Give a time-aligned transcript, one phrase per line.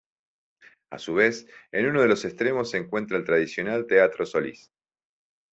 [0.89, 4.71] A su vez, en uno de sus extremos se encuentra el tradicional Teatro Solís.